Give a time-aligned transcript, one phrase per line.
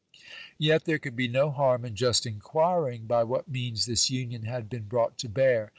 [0.57, 4.67] Yet there could be no harm in just inquiring by what means this union had
[4.67, 5.69] been brought to bear.